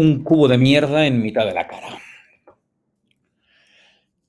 [0.00, 1.98] un cubo de mierda en mitad de la cara.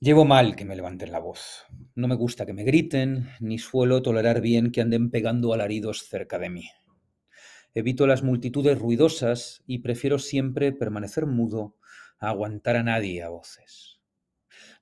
[0.00, 1.64] Llevo mal que me levanten la voz.
[1.94, 6.40] No me gusta que me griten, ni suelo tolerar bien que anden pegando alaridos cerca
[6.40, 6.68] de mí.
[7.72, 11.76] Evito las multitudes ruidosas y prefiero siempre permanecer mudo
[12.18, 14.00] a aguantar a nadie a voces.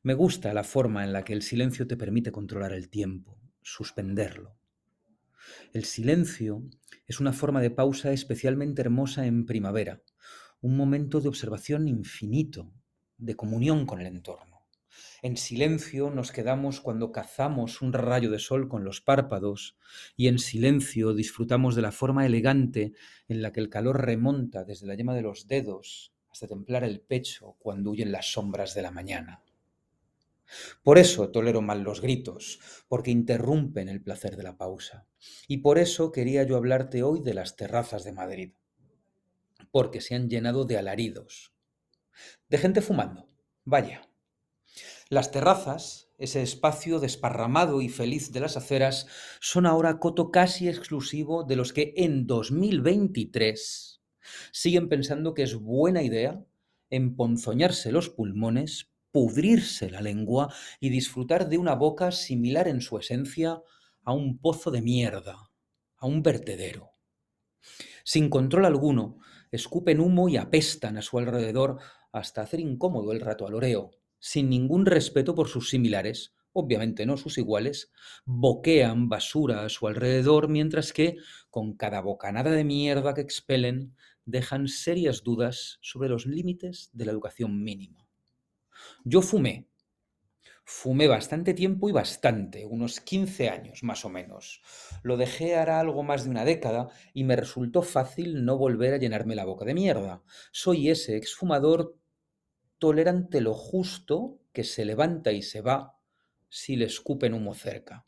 [0.02, 4.56] Me gusta la forma en la que el silencio te permite controlar el tiempo, suspenderlo.
[5.74, 6.62] El silencio
[7.06, 10.00] es una forma de pausa especialmente hermosa en primavera,
[10.60, 12.72] un momento de observación infinito,
[13.16, 14.58] de comunión con el entorno.
[15.22, 19.76] En silencio nos quedamos cuando cazamos un rayo de sol con los párpados
[20.16, 22.94] y en silencio disfrutamos de la forma elegante
[23.28, 27.00] en la que el calor remonta desde la yema de los dedos hasta templar el
[27.00, 29.42] pecho cuando huyen las sombras de la mañana.
[30.82, 35.06] Por eso tolero mal los gritos, porque interrumpen el placer de la pausa.
[35.46, 38.52] Y por eso quería yo hablarte hoy de las terrazas de Madrid,
[39.70, 41.54] porque se han llenado de alaridos,
[42.48, 43.26] de gente fumando,
[43.64, 44.08] vaya.
[45.08, 49.06] Las terrazas, ese espacio desparramado y feliz de las aceras,
[49.40, 54.02] son ahora coto casi exclusivo de los que en 2023
[54.52, 56.44] siguen pensando que es buena idea
[56.90, 63.62] emponzoñarse los pulmones pudrirse la lengua y disfrutar de una boca similar en su esencia
[64.04, 65.50] a un pozo de mierda,
[65.96, 66.92] a un vertedero.
[68.04, 69.18] Sin control alguno,
[69.50, 71.78] escupen humo y apestan a su alrededor
[72.12, 77.38] hasta hacer incómodo el rato aloreo, sin ningún respeto por sus similares, obviamente no sus
[77.38, 77.92] iguales,
[78.24, 81.16] boquean basura a su alrededor mientras que,
[81.50, 87.12] con cada bocanada de mierda que expelen, dejan serias dudas sobre los límites de la
[87.12, 88.06] educación mínima.
[89.04, 89.68] Yo fumé.
[90.70, 94.60] Fumé bastante tiempo y bastante, unos 15 años más o menos.
[95.02, 98.98] Lo dejé hará algo más de una década y me resultó fácil no volver a
[98.98, 100.22] llenarme la boca de mierda.
[100.52, 101.96] Soy ese exfumador
[102.76, 105.96] tolerante lo justo que se levanta y se va
[106.50, 108.04] si le escupen humo cerca.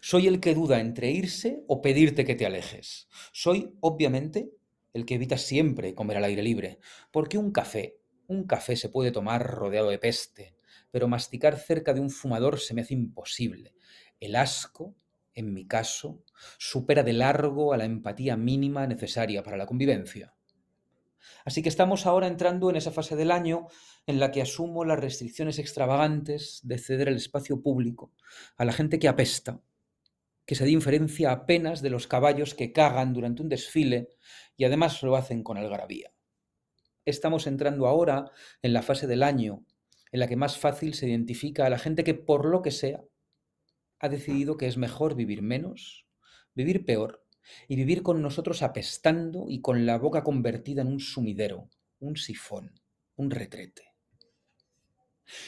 [0.00, 3.06] Soy el que duda entre irse o pedirte que te alejes.
[3.32, 4.50] Soy, obviamente,
[4.92, 6.80] el que evita siempre comer al aire libre,
[7.12, 10.55] porque un café, un café se puede tomar rodeado de peste,
[10.96, 13.74] pero masticar cerca de un fumador se me hace imposible.
[14.18, 14.96] El asco,
[15.34, 16.24] en mi caso,
[16.56, 20.32] supera de largo a la empatía mínima necesaria para la convivencia.
[21.44, 23.66] Así que estamos ahora entrando en esa fase del año
[24.06, 28.14] en la que asumo las restricciones extravagantes de ceder el espacio público
[28.56, 29.60] a la gente que apesta,
[30.46, 34.16] que se diferencia apenas de los caballos que cagan durante un desfile
[34.56, 36.16] y además lo hacen con algarabía
[37.06, 38.30] estamos entrando ahora
[38.60, 39.64] en la fase del año
[40.16, 43.04] en la que más fácil se identifica a la gente que por lo que sea
[43.98, 46.06] ha decidido que es mejor vivir menos,
[46.54, 47.22] vivir peor
[47.68, 51.68] y vivir con nosotros apestando y con la boca convertida en un sumidero,
[52.00, 52.80] un sifón,
[53.16, 53.92] un retrete.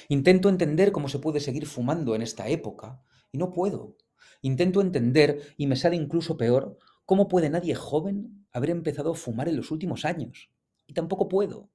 [0.08, 3.02] Intento entender cómo se puede seguir fumando en esta época
[3.32, 3.96] y no puedo.
[4.42, 6.76] Intento entender, y me sale incluso peor,
[7.06, 10.50] cómo puede nadie joven haber empezado a fumar en los últimos años
[10.86, 11.70] y tampoco puedo.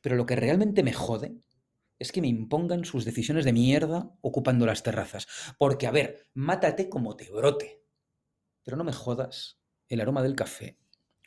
[0.00, 1.42] Pero lo que realmente me jode
[2.02, 5.28] es que me impongan sus decisiones de mierda ocupando las terrazas.
[5.56, 7.84] Porque, a ver, mátate como te brote.
[8.64, 10.78] Pero no me jodas el aroma del café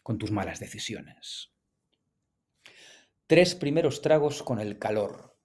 [0.03, 1.53] con tus malas decisiones.
[3.25, 5.37] Tres primeros tragos con el calor.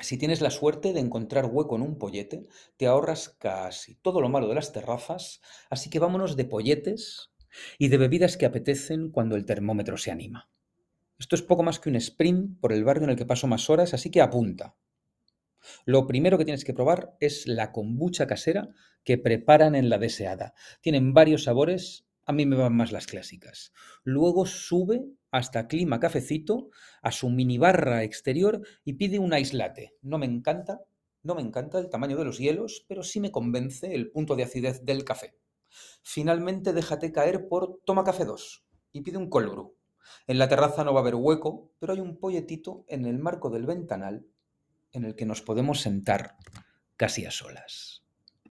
[0.00, 2.48] Si tienes la suerte de encontrar hueco en un pollete,
[2.78, 7.32] te ahorras casi todo lo malo de las terrazas, así que vámonos de polletes
[7.78, 10.50] y de bebidas que apetecen cuando el termómetro se anima.
[11.18, 13.70] Esto es poco más que un sprint por el barrio en el que paso más
[13.70, 14.76] horas, así que apunta.
[15.84, 18.68] Lo primero que tienes que probar es la kombucha casera
[19.04, 20.54] que preparan en la deseada.
[20.80, 23.72] Tienen varios sabores, a mí me van más las clásicas.
[24.02, 26.70] Luego sube hasta clima cafecito
[27.02, 29.94] a su minibarra exterior y pide un ice latte.
[30.02, 30.80] No me encanta,
[31.22, 34.44] no me encanta el tamaño de los hielos, pero sí me convence el punto de
[34.44, 35.34] acidez del café.
[36.02, 39.72] Finalmente déjate caer por toma café 2 y pide un cold
[40.26, 43.50] en la terraza no va a haber hueco, pero hay un polletito en el marco
[43.50, 44.26] del ventanal
[44.92, 46.36] en el que nos podemos sentar
[46.96, 48.03] casi a solas.